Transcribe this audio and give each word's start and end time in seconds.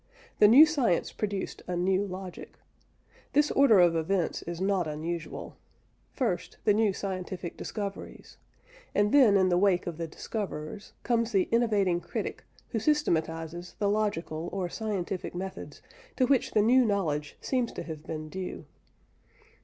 The 0.39 0.47
new 0.47 0.65
science 0.65 1.11
produced 1.11 1.61
a 1.67 1.75
new 1.75 2.03
logic. 2.03 2.57
This 3.33 3.51
order 3.51 3.79
of 3.79 3.95
events 3.95 4.41
is 4.41 4.59
not 4.59 4.87
unusual: 4.87 5.57
first, 6.11 6.57
the 6.63 6.73
new 6.73 6.91
scientific 6.91 7.55
discoveries, 7.55 8.37
and 8.95 9.11
then 9.11 9.37
in 9.37 9.49
the 9.49 9.59
wake 9.59 9.85
of 9.85 9.99
the 9.99 10.07
discoverers, 10.07 10.93
comes 11.03 11.31
the 11.33 11.47
innovating 11.51 12.01
critic 12.01 12.43
who 12.69 12.79
systematises 12.79 13.75
the 13.77 13.89
logical 13.91 14.49
or 14.51 14.69
scientific 14.69 15.35
methods 15.35 15.83
to 16.15 16.25
which 16.25 16.53
the 16.53 16.63
new 16.63 16.83
knowledge 16.83 17.37
seems 17.39 17.71
to 17.73 17.83
have 17.83 18.03
been 18.03 18.27
due. 18.27 18.65